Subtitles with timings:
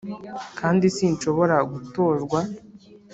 [0.59, 2.39] kandi sinshobora gutozwa